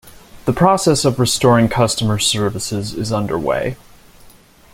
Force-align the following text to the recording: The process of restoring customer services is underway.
The 0.45 0.51
process 0.53 1.05
of 1.05 1.19
restoring 1.19 1.69
customer 1.69 2.17
services 2.17 2.95
is 2.95 3.13
underway. 3.13 3.77